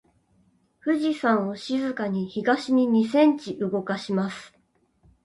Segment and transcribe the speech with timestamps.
[0.79, 4.57] 富士山を静かに東に二センチ動かします。